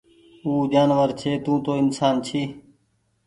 [0.43, 2.41] او جآنور ڇي توُن تو انسآن ڇي